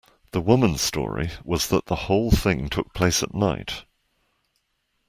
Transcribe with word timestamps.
The 0.31 0.41
woman's 0.41 0.81
story 0.81 1.29
was 1.43 1.67
that 1.67 1.85
the 1.85 1.95
whole 2.07 2.31
thing 2.31 2.69
took 2.69 2.91
place 2.91 3.21
at 3.21 3.35
night 3.35 3.85